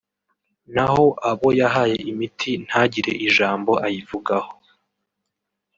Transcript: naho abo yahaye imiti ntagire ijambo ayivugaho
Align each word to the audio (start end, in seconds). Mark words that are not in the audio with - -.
naho 0.75 1.05
abo 1.29 1.49
yahaye 1.59 1.95
imiti 2.11 2.51
ntagire 2.65 3.13
ijambo 3.27 3.71
ayivugaho 3.85 4.51